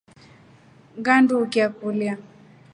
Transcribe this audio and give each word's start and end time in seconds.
Ngandukia 0.99 1.67
kulya. 1.79 2.13